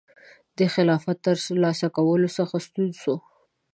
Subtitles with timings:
[0.57, 3.15] د خلافت ترلاسه کولو څخه ستون شو.